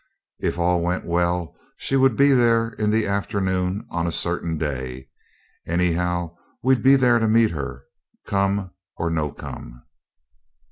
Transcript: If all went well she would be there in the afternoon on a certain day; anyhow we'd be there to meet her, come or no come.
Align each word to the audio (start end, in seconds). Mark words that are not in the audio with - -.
If 0.39 0.57
all 0.57 0.81
went 0.81 1.05
well 1.05 1.55
she 1.77 1.95
would 1.95 2.17
be 2.17 2.31
there 2.33 2.69
in 2.69 2.89
the 2.89 3.05
afternoon 3.05 3.85
on 3.91 4.07
a 4.07 4.11
certain 4.11 4.57
day; 4.57 5.09
anyhow 5.67 6.37
we'd 6.63 6.81
be 6.81 6.95
there 6.95 7.19
to 7.19 7.27
meet 7.27 7.51
her, 7.51 7.83
come 8.25 8.71
or 8.97 9.11
no 9.11 9.31
come. 9.31 9.83